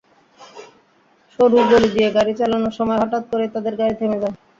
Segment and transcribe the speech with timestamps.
[1.33, 4.35] সরু গলি দিয়ে গাড়ি চালানোর সময় হঠাৎ করেই তাঁদের গাড়ি থেমে যায়।